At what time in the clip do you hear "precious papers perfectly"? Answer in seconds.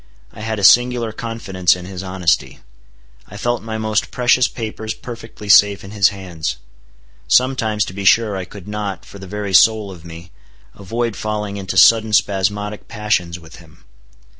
4.09-5.47